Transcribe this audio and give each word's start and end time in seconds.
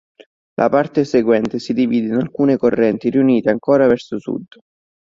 La 0.57 0.67
parte 0.67 1.05
seguente 1.05 1.59
si 1.59 1.73
divide 1.75 2.07
in 2.07 2.13
alcune 2.15 2.57
correnti 2.57 3.11
riunite 3.11 3.51
ancora 3.51 3.85
verso 3.85 4.17
sud. 4.17 4.45